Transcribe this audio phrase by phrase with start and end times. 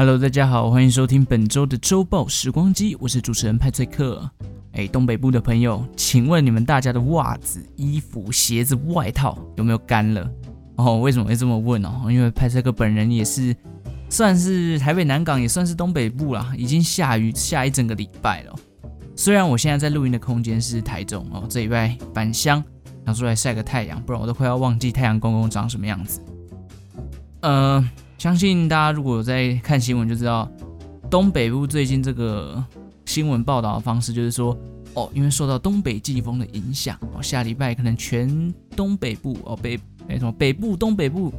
[0.00, 4.30] Hello，大家好，欢迎收听本周的周报时光机，我是主持人派翠克。
[4.70, 10.30] 哎，东北部的朋友，请问你们大家的袜子、衣服、鞋子、外套有没有干了？
[10.76, 12.02] 哦，为什么会这么问哦？
[12.08, 13.52] 因为派翠克本人也是
[14.08, 18.54] 算是台北南港，也算是东北部啦，已经下雨下一整个礼拜了。
[19.16, 22.62] 虽然我现在在录音的空间是台中哦，这礼拜返乡
[23.04, 26.20] 想出来晒个太阳，不然我都快要忘记太阳公公长什么样子。
[27.40, 27.84] 呃。
[28.18, 30.50] 相信大家如果有在看新闻，就知道
[31.08, 32.62] 东北部最近这个
[33.06, 34.58] 新闻报道的方式，就是说，
[34.94, 41.32] 哦，因为受到东北季风的影响，哦，下礼拜可能全东北部，哦，北，哎，什么北部、东北部、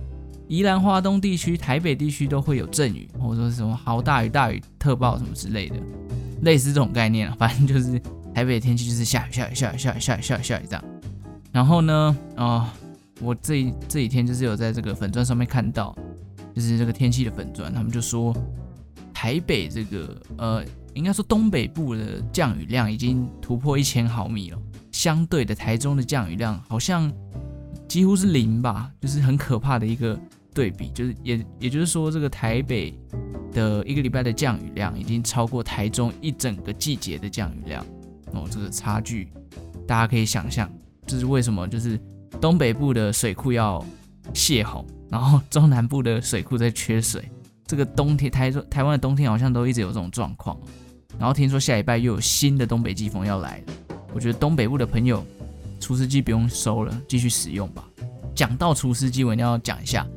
[0.47, 5.75] 宜兰花东地区、台北地区都会有阵雨，或者说什么豪大雨、大雨特报什么之类的，
[6.43, 7.99] 类似这种概念啊，反正就是
[8.33, 10.83] 台北的天气就是下雨、下雨、下雨、下雨、下雨、下雨、下雨这样。
[11.51, 12.73] 然后呢，啊、
[13.19, 15.93] 我这这几天就是有在这个粉钻上面看到。
[16.55, 18.35] 就是这个天气的粉专，他们就说
[19.13, 24.59] 台北这个呃，应该说东北部的降雨量已经突破一千毫米了，
[24.91, 27.11] 相对的台中的降雨量好像
[27.87, 30.19] 几乎是零吧，就是很可怕的一个
[30.53, 32.93] 对比，就是也也就是说，这个台北
[33.51, 37.85] 的一个礼拜的降雨量已经超过台中一整个季节的降雨量
[38.33, 39.29] 哦，这个差距
[39.87, 40.71] 大家可以想象，
[41.05, 41.67] 这是为什么？
[41.67, 41.99] 就是
[42.39, 43.83] 东北部的水库要
[44.33, 44.85] 泄洪。
[45.09, 47.29] 然后中南部的水库在缺水，
[47.65, 50.57] 这个冬天台中台湾的冬天好像都一直有这种状况。
[51.17, 53.73] 然后听说下礼拜又有新的东北季风要来了，
[54.13, 55.25] 我觉得东北部的朋友
[55.79, 57.83] 除湿机不用收了，继续使用吧。
[58.35, 60.07] 讲到除湿机，我一定要讲一下，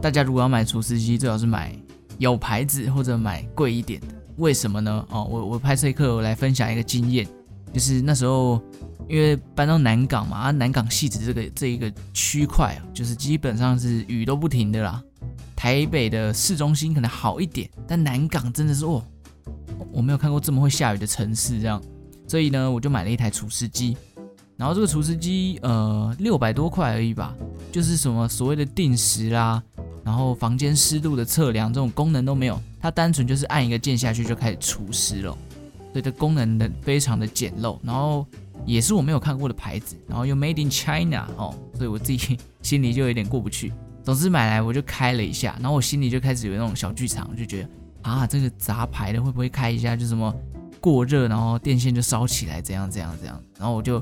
[0.00, 1.74] 大家如果要买除湿机，最好是买
[2.18, 4.06] 有牌子或者买贵一点的。
[4.36, 5.04] 为什么呢？
[5.10, 7.26] 哦，我我拍摄课我来分享一个经验，
[7.72, 8.60] 就是那时候。
[9.08, 15.02] 因为搬到南港嘛，啊，南港汐止这个这一个区块啊，就是基本上是雨都不停的啦。
[15.56, 19.02] 台北的市中心可能好一点，但南港真的是哦，
[19.90, 21.82] 我没有看过这么会下雨的城市这样。
[22.28, 23.96] 所以呢，我就买了一台除湿机。
[24.56, 27.34] 然后这个除湿机呃六百多块而已吧，
[27.72, 29.60] 就是什么所谓的定时啦，
[30.04, 35.36] 然后房间湿度的测量这种功能都没有，它单纯就是按一个键下去就开始除湿了。
[35.92, 38.26] 所以这功能的非常的简陋，然后。
[38.66, 43.72] 也是我没有看过的牌子，然后又 Made in China 哦，所以我自己 心里就有点过不去。
[44.04, 47.68] 总之买来我就开了一下，然后我心里就开始有那种小剧场，就觉得
[48.02, 50.32] 啊，这个杂牌的会不会开一下就什么
[50.78, 53.42] 过热，然后电线就烧起来，怎样怎样怎样。
[53.58, 53.98] 然后我就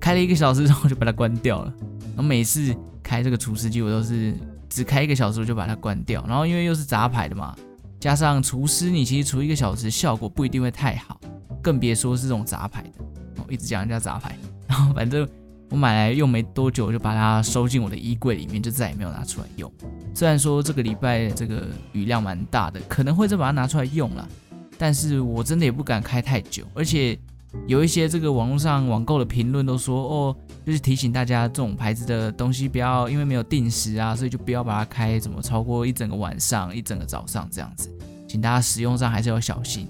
[0.00, 1.72] 开了一个小时，然后 就把它关掉了。
[2.14, 4.34] 然后每次开这个除湿机，我都是
[4.70, 6.24] 只开一个小时我就把它关掉。
[6.26, 7.54] 然后因为又是杂牌的嘛，
[8.00, 11.20] 加上除湿，你其实除一个小时效果不一定会太好，
[11.62, 13.04] 更别说是这种杂牌的。
[13.48, 14.36] 一直讲人家杂牌，
[14.66, 15.26] 然后反正
[15.70, 19.72] 我买来用没多久，就把它收进我的衣柜里面，就再也没有拿出来用。
[20.14, 24.28] 虽然说这个礼拜这个雨量蛮大的，可能会再把它拿出来用了，
[24.76, 26.62] 但是我真的也不敢开太久。
[26.74, 27.18] 而且
[27.66, 30.36] 有一些这个网络上网购的评论都说，哦，
[30.66, 37.90] 就是提醒大家这种牌子的东西不要因为没有定时啊，所以就不要把它开怎么超过一整个晚上、一整个早上这样子，
[38.28, 39.88] 请大家使用上还是要小心。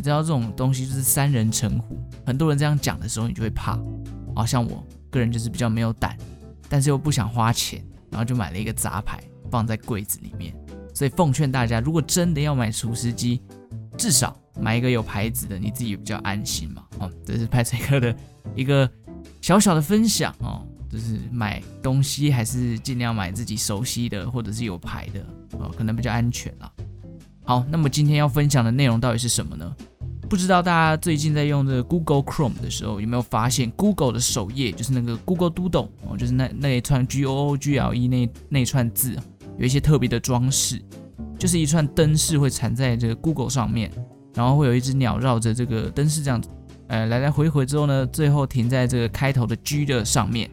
[0.00, 3.78] 你知道这种东西就是三人成虎，很多人这样讲的时候，你就会怕。
[4.34, 6.16] 好像我个人就是比较没有胆，
[6.70, 10.54] 但是又不想花钱，然后就买了一个杂牌放在柜子里面。
[10.94, 13.42] 所以奉劝大家，如果真的要买厨师机，
[13.98, 16.82] 至少买一个有牌子的，你自己比较安心嘛。
[16.98, 18.16] 哦，这是派翠克的
[18.56, 18.90] 一个
[19.42, 25.20] 小小的分享哦，就是买东西还是尽量买自己熟悉的或者是有牌的
[25.58, 26.72] 哦，可能比较安全啊。
[27.50, 29.74] 好，那么今天要分享的内容到底是什么呢？
[30.28, 39.16] 不知道大家最近在用这个 Google Chrome 的时候，有没有发现 Google 的首页就是那个 Google Doodle 哦，就是那那一串 G O O G L E 那那串字，
[39.58, 40.80] 有一些特别的装饰，
[41.40, 43.90] 就是一串灯饰会缠在这个 Google 上面，
[44.32, 46.48] 然后会有一只鸟绕着这个灯饰这样子，
[46.86, 50.48] 呃，来来回回之后呢，最后停在这个开头的 G 的上面，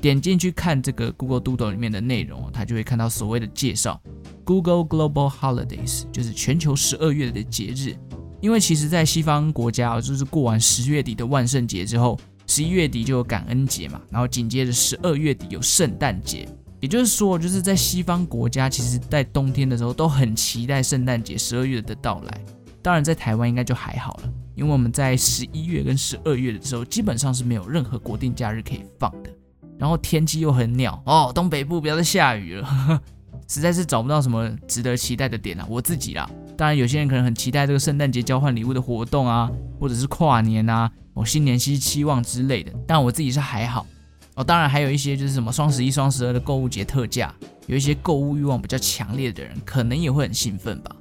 [0.00, 4.00] 点进去看这个 Google Doodle 里面的内容，它就会看到所谓的介绍
[4.48, 7.94] ，Google Global Holidays，就是全球十二月的节日。
[8.40, 16.48] 因为其实，在西方国家，就是过完十月底的万圣节之后，十一月底就有感恩节嘛，然后紧接着十二月底有圣诞节。
[16.80, 22.40] 也就是说，就是在西方国家，其实在冬天的时候都很期待圣诞节十二月的到来。
[22.80, 29.30] 当然，在台湾应该就还好了，因为我们在十一月跟十二月的时候，基本上是没有任何国定假日可以放的。
[29.78, 33.02] 然后天气又很鸟哦，东北部不要再下雨了，
[33.48, 36.30] 实在是找不到什么值得期待的点啊，我自己啦。
[36.56, 39.50] 当然，有些人可能很期待这个圣诞节交换礼物的活动啊，
[39.80, 42.70] 或者是跨年啊，哦，新年期期望之类的。
[42.86, 43.86] 但我自己是还好
[44.34, 44.44] 哦。
[44.44, 47.34] 当然，还有一些就是什么双十一、双十二的购物节特价，
[47.66, 50.94] 有一些购物欲望比较强烈的人，可能也会很兴奋吧。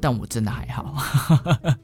[0.00, 0.94] 但我真的还好。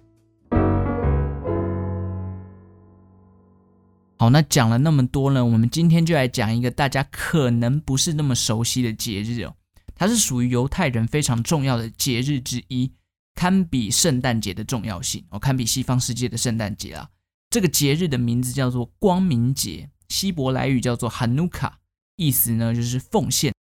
[4.19, 9.52] 好，那讲了那么多呢，我们今天就来讲一个大家可能不是那么熟悉的节日哦，
[9.94, 12.93] 它是属于犹太人非常重要的节日之一，
[13.35, 17.09] 堪比圣诞节的重要性哦，堪比西方世界的圣诞节啊。
[17.50, 21.73] 这个节日的名字叫做光明节，希伯来语叫做 Hanukkah，
[22.17, 23.53] 意思呢就是奉献。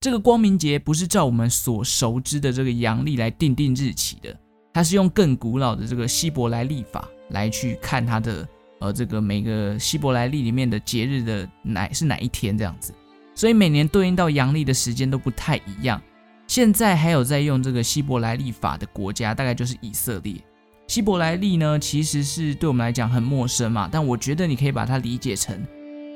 [0.00, 4.38] 这个光明节不是照我们所熟知的这个阳历来定定日期的，
[4.72, 7.08] 它是用更古老的这个希伯来历法。
[7.30, 8.46] 来去看它的
[8.84, 12.92] 呃，这个每个希伯来历里面的节日的哪是哪一天这样子，
[13.34, 15.98] 所以每年对应到阳历的时间都不太一样。
[16.46, 20.34] 现在还有在用这个希伯来历法的国家，大概就是以色列。
[20.86, 25.58] 希伯来历呢，其实是对我们来讲很陌生嘛，但我觉得你可以把它理解成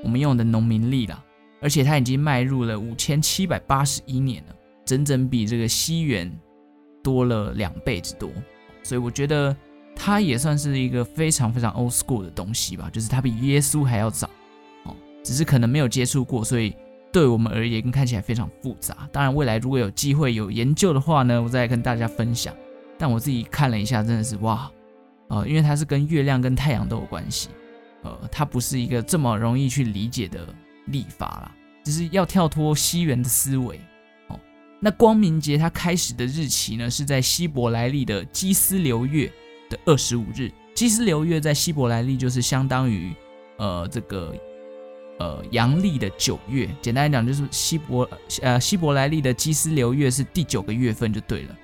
[0.04, 1.24] 我们用的农民历啦，
[1.62, 4.54] 而且它已经迈入了五千七百八十一年了，
[4.84, 6.30] 整整比这个西元
[7.02, 8.30] 多了两倍之多，
[8.82, 9.56] 所以我觉得。
[10.00, 14.30] 它也算是一个非常非常 old school 的东西吧，就是它比耶稣还要早，
[14.84, 16.72] 哦，只是可能没有接触过，所以
[17.12, 19.08] 对我们而言看起来非常复杂。
[19.12, 22.54] 当然，未来如果有机会有研究的话呢，我再跟大家分享。
[22.96, 24.70] 但我自己看了一下，真的是哇，
[25.28, 27.48] 呃，因为它是跟月亮跟太阳都有关系，
[28.02, 30.46] 呃，它不是一个这么容易去理解的
[30.86, 31.54] 历法啦，
[31.84, 33.78] 就是要跳脱西元的思维。
[34.28, 34.40] 哦，
[34.80, 39.30] 那光明节它开始的日期呢，是在希伯来历的基斯流月
[39.68, 43.14] 的二十五日，基斯流月在希伯来历就是相当于，
[43.58, 44.34] 呃，这个，
[45.18, 46.68] 呃，阳历的九月。
[46.80, 48.08] 简单来讲，就是希伯，
[48.42, 51.56] 呃，希伯来历的基斯流月是第九个月份就对了。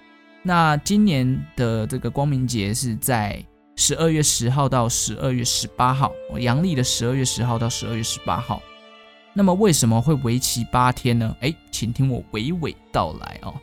[0.43, 3.43] 那今年的这个光明节是在
[3.77, 8.63] 十二月十号到十二月十八号，阳历的十二月十号到十二月十八号。
[9.33, 11.35] 那么为什么会为期八天呢？
[11.41, 13.55] 诶，请听我娓娓道来哦。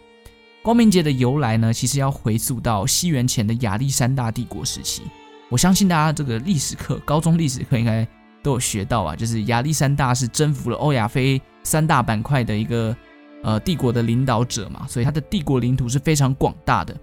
[0.63, 5.01] 光明节的由来呢，其实要回溯到西元前的亚历山大帝国时期。
[5.49, 8.07] 我相信大家这个历史课，高中历史课应该
[8.43, 12.95] 都有学到啊，就是亚历山大是征服了欧亚非三大板块的一个
[13.41, 16.95] 呃帝国的领导者嘛，所以他的帝国领土是非常广大的。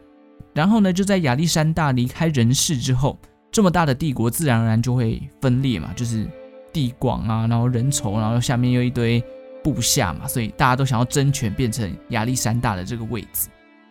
[0.55, 3.19] 然后呢，就在亚历山大离开人世之后，
[3.51, 6.31] 这么大的帝国自然而然就会分裂嘛，就是
[6.73, 9.21] 地广啊，然后人稠，然后下面又一堆。
[9.63, 13.49] 部下嘛，所以大家都想要争权，变成亚历山大的这个位置，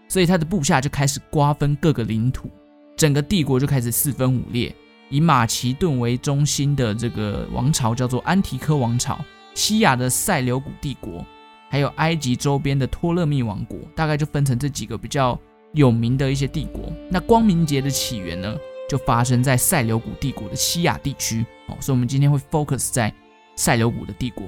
[0.07, 2.49] 所以他的部下就开始瓜分各个领土，
[2.95, 4.73] 整个帝国就开始四分五裂。
[5.09, 9.17] 以马其顿为中心的这个王朝叫做安提柯王朝，
[9.53, 11.25] 西亚的塞琉古帝国，
[11.69, 15.39] 还有埃及周边的托勒密王国，大概就分成这几个比较
[15.71, 16.91] 有名的一些帝国。
[17.09, 18.53] 那光明节的起源呢，
[18.89, 23.13] 就发生在塞琉古帝国的西亚地区哦，所以我们今天会 focus 在
[23.55, 24.45] 塞琉古的帝国。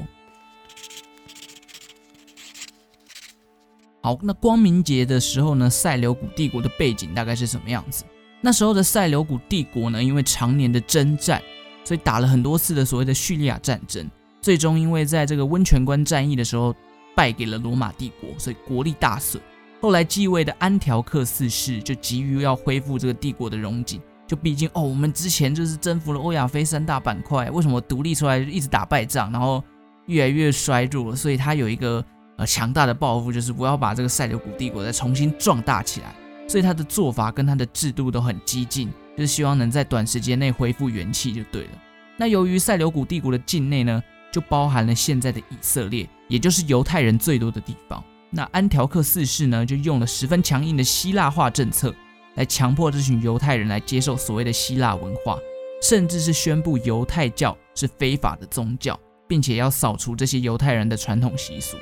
[4.02, 8.06] 好，那光明节的时候呢，塞琉古帝国的背景大概是什么样子？
[8.40, 11.42] 那时候的塞琉古帝国呢，因为常年的征战，
[11.84, 14.10] 所以打了很多次的所谓的叙利亚战争，
[14.42, 16.74] 最终因为在这个温泉关战役的时候
[17.14, 19.44] 败给了罗马帝国，所以国力大损。
[19.82, 29.62] 后来继位的安条克四世就急于要恢复这个帝国的荣景，就毕竟哦，我们之前就是征服了欧亚非三大板块，为什么独立出来就一直打败仗，然后
[30.06, 31.14] 越来越衰弱？
[31.14, 32.02] 所以他有一个。
[32.40, 36.16] 呃，强大的抱负就是我要把这个塞琉古帝国再重新壮大起来，
[36.48, 41.72] 所以他的做法跟他的制度都很激进，就是希望能在短时间内恢复元气就对了。
[42.16, 48.02] 那由于塞琉古帝国的境内呢，就包含了现在的以色列，也就是犹太人最多的地方。
[48.30, 51.94] 那安条克四世呢，就用了十分强硬的希腊化政策，
[52.36, 55.38] 来强迫这群犹太人来接受所谓的希腊文化，
[55.82, 61.76] 甚至是宣布犹太教是非法的宗教，并且要扫除这些犹太人的传统习俗。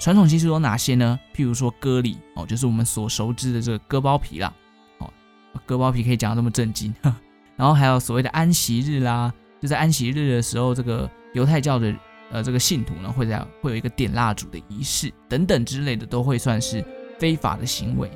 [0.00, 1.18] 传统习俗有哪些呢？
[1.34, 4.52] 譬如说割礼哦，就是我们所熟知的这个割包皮啦。
[4.98, 5.10] 哦，
[5.64, 6.94] 割包皮可以讲得这么震惊。
[7.56, 9.32] 然后还有所谓的安息日啦，
[9.62, 11.94] 就在安息日的时候，这个犹太教的
[12.30, 16.84] 呃这个信徒呢，会在会有一个点蜡烛的仪式等等之类的，都会算是
[17.18, 18.10] 非法的行为。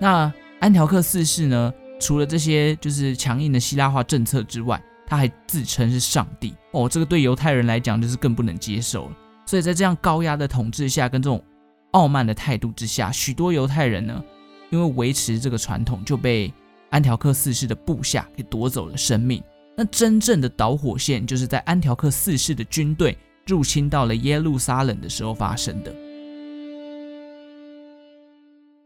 [0.00, 9.16] 那安条克四世呢，除了这些就是强硬的希腊化政策之外，他还自称是上帝哦，这个对犹太人来讲就是更不能接受了。
[9.44, 11.42] 所以在这样高压的统治下，跟这种
[11.90, 14.22] 傲慢的态度之下，许多犹太人呢，
[14.70, 16.52] 因为维持这个传统，就被
[16.90, 19.42] 安条克四世的部下给夺走了生命。
[19.76, 25.94] 那真正的导火线，就是在安条克四世的军队入侵到了耶路撒冷的时候发生的。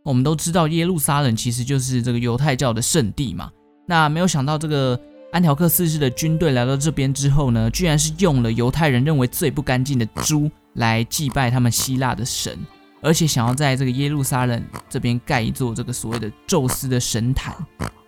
[0.03, 3.51] 我们都知道，耶路撒冷其实就是这个犹太教的圣地嘛。
[3.87, 5.01] 那没有想到这个。
[5.33, 12.59] 安条克四世的军队来到这边之后呢，居然是用了犹太人认为最不干净的猪来祭拜他们希腊的神，
[13.03, 17.55] 而且想要在这个耶路撒冷这边盖一座这个所谓的宙斯的神坛，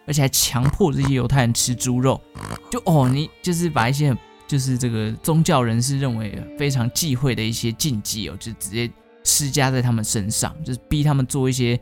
[0.06, 2.18] 而且还强迫这些犹太人吃猪肉，
[2.70, 8.90] 就哦，你就是把一些就是这个宗教人士认为非常忌讳的一些禁忌哦，就直接
[9.24, 11.78] 施加在他们身上，就是逼他们做一些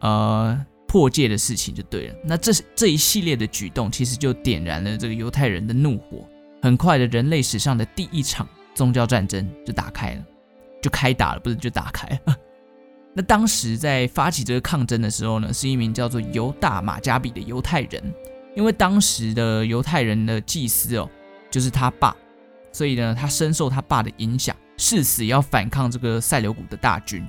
[0.00, 0.58] 呃
[0.90, 2.14] 破戒的事情就对了。
[2.24, 6.26] 那这这一系列的举动，其实就点燃了这个犹太人的怒火，
[6.60, 8.44] 很快的，人类史上的第一场
[8.74, 10.24] 宗教战争就打开了。
[10.82, 12.34] 就开打了，不是就打开了。
[13.14, 18.02] 那当时在发起这个抗争的时候呢，是一名叫做犹大马加比的犹太人，
[18.56, 21.08] 因为当时的犹太人的祭司哦，
[21.52, 22.16] 就是他爸，
[22.72, 27.24] 所以呢，他深受他爸的影响，誓死要反抗这个塞琉古的大军。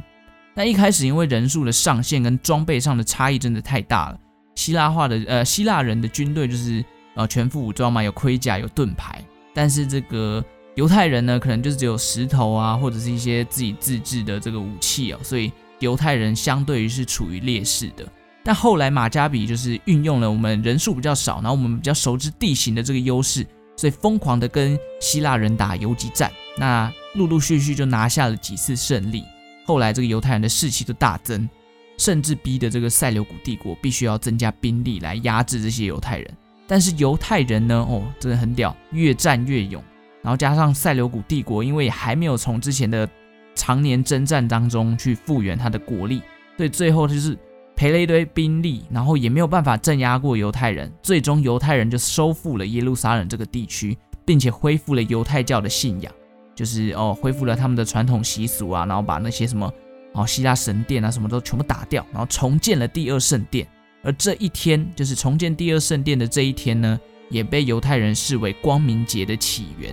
[0.53, 4.19] 那一开始因为人数的上限跟装备上的差异真的太大了，
[4.55, 6.83] 希腊化的呃希腊人的军队就是
[7.15, 10.43] 呃全副武装嘛，有盔甲有盾牌，但是这个。
[10.75, 18.07] 犹太人呢，可能就是只有石头啊，或者是一些自己自制的这个武器哦，所以犹太人相对于是处于劣势的。
[18.41, 29.25] 但后来马加比就是运用了我们人数比较少，然后我们比较熟知地形的这个优势，所以疯狂的跟希腊人打游击战，那陆陆续续就拿下了几次胜利。
[29.65, 31.49] 后来这个犹太人的士气就大增，
[31.97, 36.37] 甚至逼得这个塞琉古帝国必须要增加兵力来压制这些犹太人。
[36.67, 39.83] 但是犹太人呢，哦，真的很屌，越战越勇。
[40.21, 43.09] 然后加上塞琉古帝国，因为还没有从之前的
[43.55, 46.21] 常年征战当中去复原他的国力，
[46.57, 47.37] 所以最后就是
[47.75, 50.91] 赔了一堆兵力，然后也没有办法镇压过犹太人。
[51.01, 56.13] 最终犹太人就收复了耶路撒冷这个地区，并且恢复了犹太教的信仰，
[56.61, 59.73] 就是哦恢复了他们的传统习俗啊，然后把那些什么
[60.13, 63.67] 哦希腊神殿啊什么都全部打掉，然后重建了第二圣殿。
[64.03, 66.99] 而这一天就是重建第二圣殿的这一天呢，
[67.31, 69.91] 也被犹太人视为光明节的起源。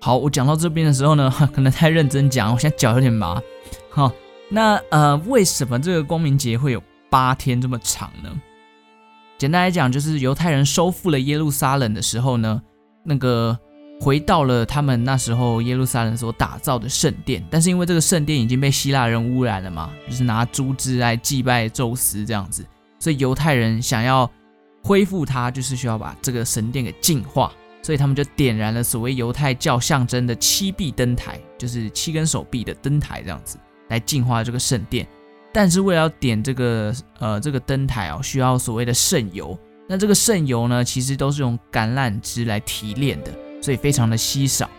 [0.00, 3.38] 好，我讲到这边的时候呢， 可能太认真讲，我现在脚有点麻。
[3.90, 4.10] 好，
[4.48, 8.40] 那呃，为什么这个光明节会有八天这么长呢？
[9.36, 12.62] 简单来讲，就是犹太人收复了耶路撒冷的时候呢，
[13.04, 13.58] 那个。
[14.02, 22.64] 回到了他们那时候耶路撒冷所打造的圣殿，但是因为这个圣殿已经被希腊人污染了嘛，就是拿猪只来祭拜宙斯这样子，
[22.98, 24.30] 所以犹太人想要
[24.82, 27.52] 恢复它，就是需要把这个神殿给净化，
[27.82, 33.58] 所以他们就点燃了所谓犹太教象征的七臂灯台，就是七根手臂的灯台这样子
[33.90, 35.06] 来净化这个圣殿。
[35.52, 43.32] 但是为了要点这个呃这个灯台哦，需要所谓的圣油，那这个圣油呢，其实都是用橄榄枝来提炼的。
[43.62, 44.70] 所以非常的稀少。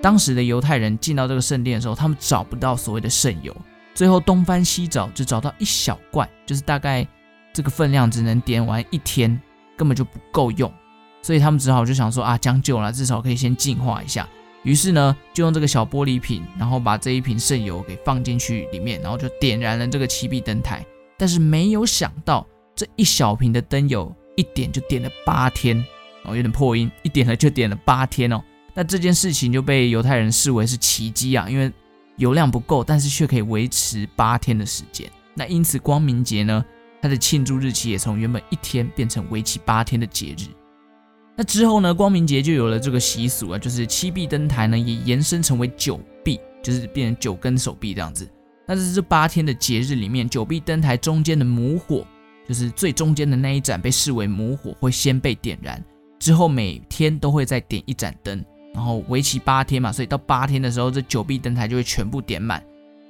[0.00, 3.54] 当时的犹太人进到这个圣殿的时候，他们找不到所谓的圣油，
[3.94, 7.06] 最后东翻西找，就找到一小罐，就是大概
[7.52, 9.38] 这个分量只能点完一天，
[9.76, 10.72] 根本就不够用。
[11.20, 14.26] 所以他们只好就想说啊，将就了，至少可以先净化一下。
[14.62, 20.84] 于是呢，就用这个小玻璃瓶，然后把这一瓶圣油给放进去里面，然后就点燃了这个七臂灯台。
[21.16, 25.82] 但是没有想到，这一小瓶的灯油一点就点了八天。
[26.24, 28.42] 哦，有点破音，一点了就点了八天哦。
[28.74, 31.72] 那这件事情就被犹太人视为是奇迹啊，因为
[32.16, 35.10] 油量不够，但是却可以维持八天的时间。
[35.34, 36.62] 那因此光明节呢，
[37.00, 40.44] 它的庆祝日期也从原本一天变成为期八天的节日。
[41.36, 48.28] 那之后呢，光明节就有了这个习俗啊，就是七臂灯台呢也延伸成为九臂，就是变成九根手臂这样子。
[48.66, 52.06] 那在这八天的节日里面，九臂灯台中间的母火，
[52.46, 55.82] 就是最中间的那一盏，被视为母火，会先被点燃。
[56.18, 58.44] 之后每天都会再点一盏灯，
[58.74, 62.62] 然后为期八天嘛，所以到八天的时候，这九臂灯台就会全部点满。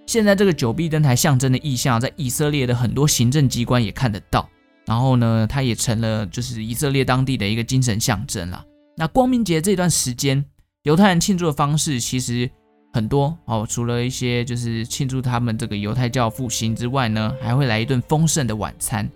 [0.06, 4.48] 现在这个九臂灯台象征的意象，在以色列的很多行政机关也看得到。
[4.90, 8.64] 然后呢，它也成了就是以色列当地的一个精神象征了。
[8.96, 10.44] 那光明节这段时间，
[10.82, 12.50] 犹太人庆祝的方式其实
[12.92, 19.08] 很多哦，除了一些就是庆祝他们这个犹太教复兴之外呢，还会来一顿丰盛的晚餐。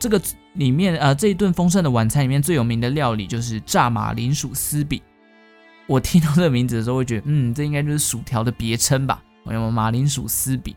[0.00, 0.20] 这个
[0.54, 5.00] 里面，呃，这一顿丰盛的晚餐里面最有名的料理就是炸马铃薯丝饼。
[5.86, 9.22] 我听到这个名字的时候，会觉得，嗯，这应该就是薯条的别称吧？
[9.46, 10.74] 有没有马铃薯丝饼？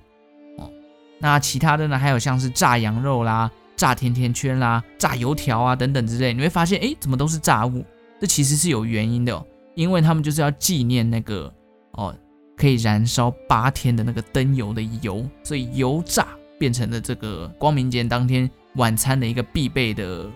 [0.59, 0.69] 哦，
[1.17, 1.97] 那其他的呢？
[1.97, 3.49] 还有像是炸羊肉啦、
[3.83, 7.83] 炸甜甜圈啦、炸油条啊等等之类，你会发现，哎，怎么都是炸物？
[8.21, 11.53] 这其实是有原因的哦，因为他们就是要纪念那个
[11.91, 12.15] 哦，
[12.55, 18.49] 可以燃烧八天的那个灯油的油，所以油炸变成了这个光明节当天。
[18.77, 20.27] 晚餐的一个必备的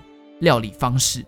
[0.42, 1.25] 料理方式。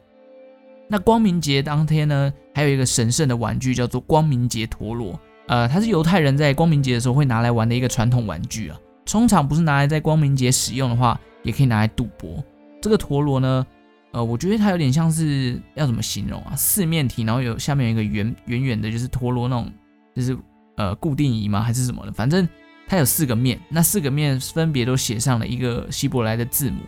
[0.88, 5.20] 那光明节当天呢，还有一个神圣的玩具叫做光明节陀螺。
[5.48, 8.80] 呃，它是犹太人在光明节的时候会拿来玩的一个传统玩具啊。
[9.08, 12.43] 通常不是拿来在光明节使用的话，也可以拿来赌博。
[12.81, 13.65] 这个陀螺呢，
[14.12, 16.55] 呃，我觉得它有点像是要怎么形容啊？
[16.55, 19.72] 四面体，然后有下面有一个圆圆圆的，就是陀螺那种，
[20.15, 20.38] 就是
[20.77, 21.62] 呃固定仪吗？
[21.62, 22.12] 还是什么的？
[22.12, 22.48] 反正
[22.88, 26.81] 它有四个面，那四个面分别都写上了一个希伯来的字母，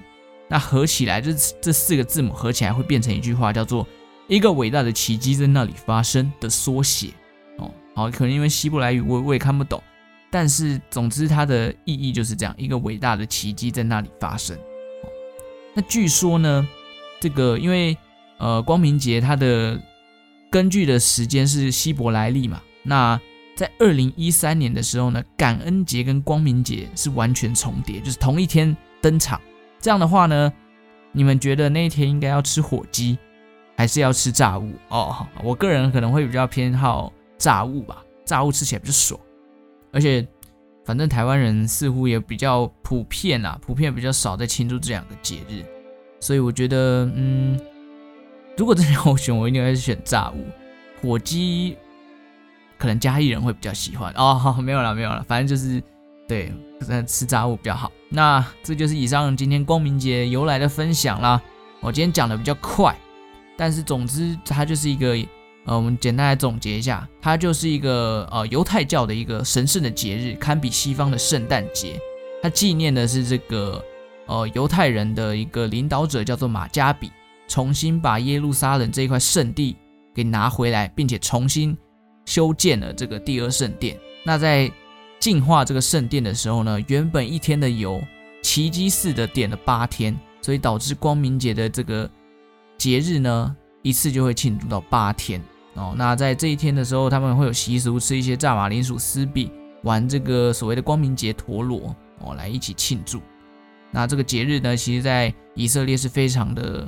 [0.48, 3.86] 那合起来就是这四个字母合起来会变成一句话，叫做
[4.28, 7.10] “一个伟大的奇迹在那里发生”的缩写
[7.58, 7.70] 哦。
[7.94, 9.84] 好，可能因为希伯来语我我也看不懂，
[10.32, 14.58] 但是总之它的意义就是这样，一个伟大的奇迹在那里发生。
[15.76, 16.68] 那据说呢？
[17.20, 17.96] 这个因为
[18.40, 19.80] 呃光明节它的
[20.50, 23.22] 根据的时间是希伯来历嘛，那
[23.56, 29.40] 在二零一三年的时候呢，感恩节跟光明节是完全重叠，就是同一天登场。
[29.80, 30.52] 这样的话呢，
[31.12, 33.20] 你们觉得那一天应该要吃火鸡，
[33.78, 34.74] 还是要吃炸物？
[34.90, 39.22] 哦，我个人可能会比较偏好炸物吧，炸物吃起来比较爽，
[39.92, 40.26] 而且
[40.86, 45.64] 反正台湾人似乎也比较普遍啊，普遍比较少在庆祝这两个节日。
[46.20, 47.60] 所以我觉得，嗯，
[48.58, 50.46] 如果真的让我选，我应该是选炸物，
[51.02, 51.76] 火鸡
[52.78, 54.56] 可能嘉义人会比较喜欢哦。
[54.62, 55.82] 没有了，没有了，反正就是
[56.28, 56.54] 对，
[57.08, 57.92] 吃炸物比较好。
[58.10, 61.42] 那这就是以上今天光明节由来的分享啦。
[61.80, 62.96] 我今天讲的比较快，
[63.58, 65.18] 但是总之它就是一个，
[65.66, 72.00] 呃，我们简单来总结一下，它就是一个呃犹太教的一个神圣的节日，堪比西方的圣诞节。
[72.42, 73.84] 它纪念的是这个。
[74.28, 77.12] 呃，犹太人的一个领导者叫做马加比，
[77.50, 79.76] 重新把耶路撒冷这一块圣地
[80.14, 81.78] 给拿回来，并且重新
[82.24, 84.00] 修建了这个第二圣殿。
[84.24, 84.72] 那在
[85.20, 88.02] 净化这个圣殿的时候呢，原本一天的油，
[88.42, 92.10] 奇迹似的点了八天，所以导致光明节的这个
[92.78, 95.42] 节日呢，一次就会庆祝到八天
[95.76, 95.94] 哦。
[95.98, 99.52] 那在这一天的时候，他们会有习俗吃一些炸马铃薯丝饼，
[99.84, 103.22] 玩这个所谓的光明节陀螺哦，来一起庆祝。
[103.92, 106.88] 那这个节日呢，其实在以色列是非常的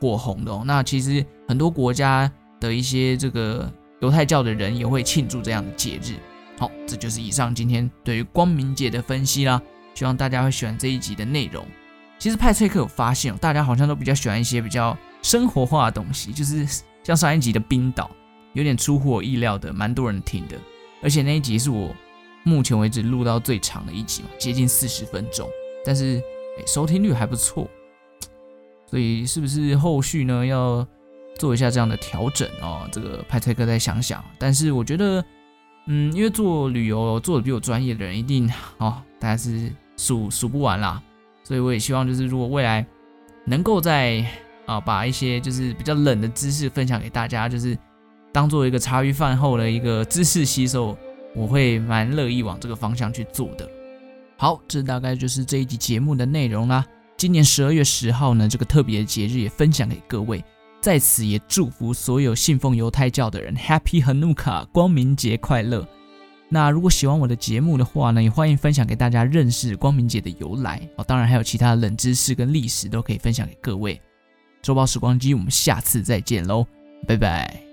[0.00, 0.62] 火红的哦。
[0.64, 6.16] 那其实很多国家的一些这个犹太教的人也会庆祝这样的节日。
[6.58, 9.60] 好，这就是以上今天对于光明节的分析啦。
[9.94, 11.64] 希望大家会喜欢这一集的内容。
[12.18, 16.66] 其实派翠克有发现哦，大家好像都比较喜欢一些比较生活化的东西，就是
[17.02, 18.10] 像上一集的冰岛，
[18.52, 20.56] 有点出乎我意料的，蛮多人听的。
[21.02, 21.94] 而且那一集是我
[22.44, 25.48] 目前为止录到最长的一集嘛，接近四十分钟，
[25.84, 26.22] 但是。
[26.66, 27.66] 收听率还不错，
[28.86, 30.86] 所以是不是后续呢要
[31.38, 32.86] 做一下这样的调整哦？
[32.92, 34.22] 这个派翠克再想想。
[34.38, 35.24] 但是我觉得，
[35.86, 41.02] 嗯，因为做旅游做的比我专业的人一定哦，大家是数数不完啦。
[41.42, 42.84] 所以我也希望就是如果未来
[43.46, 44.22] 能够再
[44.66, 47.74] 啊把一些就是比较冷的知识分享给大家，就是
[48.32, 50.96] 当做一个茶余饭后的一个知识吸收，
[51.34, 53.68] 我会蛮乐意往这个方向去做的。
[54.36, 56.84] 好，这大概就是这一集节目的内容啦。
[57.16, 60.42] 今年十二月十号呢，这个特别的节日也分享给各位，
[60.80, 65.86] 在此也祝福所有信奉犹太教的人，Happy Hanukkah，光明节快乐。
[66.48, 71.04] 那如果喜欢我的节目的话呢，也欢迎分享给大家认识光明节的由来哦。
[71.04, 74.00] 当然还有其他冷知识跟历史都可以分享给各位。
[74.60, 76.66] 周报时光机，我们下次再见喽，
[77.06, 77.71] 拜拜。